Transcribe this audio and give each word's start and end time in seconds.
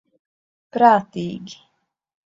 Prātīgi. 0.77 1.63